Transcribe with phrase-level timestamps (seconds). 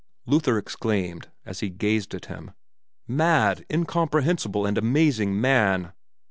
[0.25, 2.53] Luther exclaimed, as he gazed at him,
[3.07, 5.93] "Mad, incomprehensible, and amazing man!